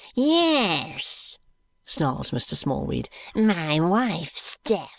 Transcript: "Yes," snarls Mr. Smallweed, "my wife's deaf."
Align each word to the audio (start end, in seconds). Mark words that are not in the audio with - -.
"Yes," 0.15 1.37
snarls 1.85 2.31
Mr. 2.31 2.55
Smallweed, 2.57 3.07
"my 3.35 3.79
wife's 3.79 4.57
deaf." 4.63 4.89